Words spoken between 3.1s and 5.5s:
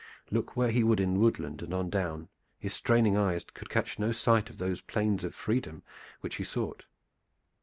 eyes could catch no sign of those plains of